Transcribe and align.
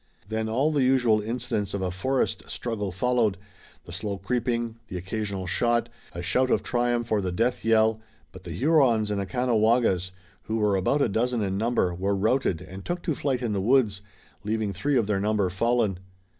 Then 0.29 0.49
all 0.49 0.71
the 0.71 0.81
usual 0.81 1.21
incidents 1.21 1.75
of 1.75 1.83
a 1.83 1.91
forest 1.91 2.41
struggle 2.49 2.91
followed, 2.91 3.37
the 3.85 3.93
slow 3.93 4.17
creeping, 4.17 4.77
the 4.87 4.97
occasional 4.97 5.45
shot, 5.45 5.89
a 6.11 6.23
shout 6.23 6.49
of 6.49 6.63
triumph 6.63 7.11
or 7.11 7.21
the 7.21 7.31
death 7.31 7.63
yell, 7.63 8.01
but 8.31 8.43
the 8.43 8.49
Hurons 8.49 9.11
and 9.11 9.21
Caughnawagas, 9.29 10.09
who 10.45 10.57
were 10.57 10.75
about 10.75 11.03
a 11.03 11.07
dozen 11.07 11.43
in 11.43 11.55
number, 11.55 11.93
were 11.93 12.15
routed 12.15 12.63
and 12.63 12.83
took 12.83 13.03
to 13.03 13.13
flight 13.13 13.43
in 13.43 13.53
the 13.53 13.61
woods, 13.61 14.01
leaving 14.43 14.73
three 14.73 14.97
of 14.97 15.05
their 15.05 15.19
number 15.19 15.51
fallen. 15.51 15.99